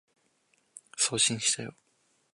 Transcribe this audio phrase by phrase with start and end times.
[0.97, 1.75] 送信したよ